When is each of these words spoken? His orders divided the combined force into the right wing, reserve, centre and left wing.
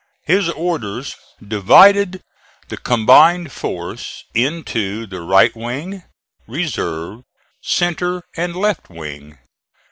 His 0.23 0.49
orders 0.49 1.13
divided 1.47 2.23
the 2.69 2.77
combined 2.77 3.51
force 3.51 4.23
into 4.33 5.05
the 5.05 5.21
right 5.21 5.55
wing, 5.55 6.01
reserve, 6.47 7.21
centre 7.61 8.23
and 8.35 8.55
left 8.55 8.89
wing. 8.89 9.37